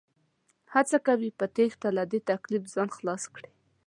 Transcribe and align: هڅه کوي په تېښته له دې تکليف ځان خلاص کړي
هڅه 0.73 0.97
کوي 1.07 1.29
په 1.39 1.45
تېښته 1.55 1.89
له 1.97 2.03
دې 2.11 2.19
تکليف 2.29 2.63
ځان 2.73 2.89
خلاص 2.97 3.23
کړي 3.35 3.49